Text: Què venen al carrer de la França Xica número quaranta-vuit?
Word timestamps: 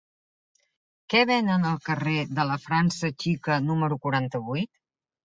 Què 1.13 1.19
venen 1.29 1.67
al 1.71 1.77
carrer 1.89 2.23
de 2.39 2.45
la 2.53 2.55
França 2.63 3.13
Xica 3.25 3.59
número 3.67 3.99
quaranta-vuit? 4.07 4.73